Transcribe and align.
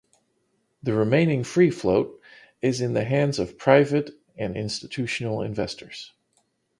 The 0.81 0.95
remaining 0.95 1.43
free 1.43 1.69
float 1.69 2.19
is 2.59 2.81
in 2.81 2.93
the 2.93 3.03
hands 3.03 3.37
of 3.37 3.59
private 3.59 4.09
and 4.35 4.57
institutional 4.57 5.43
investors. 5.43 6.11